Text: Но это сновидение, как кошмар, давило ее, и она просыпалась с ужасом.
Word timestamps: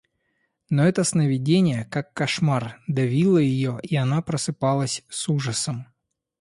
Но 0.71 0.87
это 0.87 1.03
сновидение, 1.03 1.85
как 1.91 2.11
кошмар, 2.15 2.81
давило 2.87 3.37
ее, 3.37 3.79
и 3.83 3.95
она 3.97 4.23
просыпалась 4.23 5.03
с 5.09 5.29
ужасом. 5.29 5.85